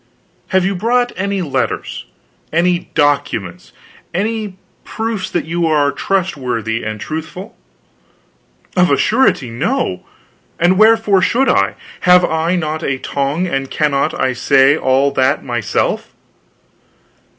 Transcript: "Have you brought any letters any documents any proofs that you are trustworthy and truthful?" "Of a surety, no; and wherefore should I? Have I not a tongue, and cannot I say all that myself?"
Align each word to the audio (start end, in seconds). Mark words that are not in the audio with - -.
"Have 0.47 0.65
you 0.65 0.73
brought 0.73 1.11
any 1.15 1.43
letters 1.43 2.05
any 2.51 2.89
documents 2.95 3.71
any 4.15 4.57
proofs 4.83 5.29
that 5.29 5.45
you 5.45 5.67
are 5.67 5.91
trustworthy 5.91 6.83
and 6.83 6.99
truthful?" 6.99 7.55
"Of 8.75 8.89
a 8.89 8.97
surety, 8.97 9.51
no; 9.51 10.03
and 10.57 10.79
wherefore 10.79 11.21
should 11.21 11.47
I? 11.49 11.75
Have 11.99 12.25
I 12.25 12.55
not 12.55 12.81
a 12.81 12.97
tongue, 12.97 13.45
and 13.45 13.69
cannot 13.69 14.19
I 14.19 14.33
say 14.33 14.75
all 14.75 15.11
that 15.11 15.43
myself?" 15.45 16.11